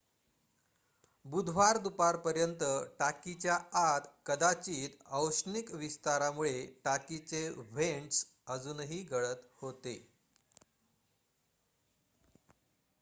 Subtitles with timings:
[1.25, 2.63] बुधवार दुपारपर्यंत
[2.99, 8.25] टाकीच्या आत कदाचित औष्णिक विस्तारामुळे टाकीचे व्हेंट्स
[8.47, 9.95] अजूनही गळत होते